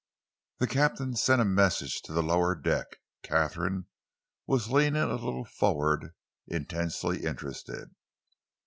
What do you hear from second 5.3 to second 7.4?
forward, intensely